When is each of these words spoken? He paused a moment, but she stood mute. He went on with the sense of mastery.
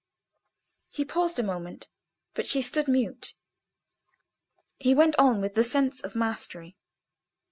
He 0.95 1.05
paused 1.05 1.37
a 1.37 1.43
moment, 1.43 1.87
but 2.33 2.47
she 2.47 2.63
stood 2.63 2.87
mute. 2.87 3.35
He 4.79 4.95
went 4.95 5.15
on 5.17 5.41
with 5.41 5.53
the 5.53 5.63
sense 5.63 6.01
of 6.01 6.15
mastery. 6.15 6.75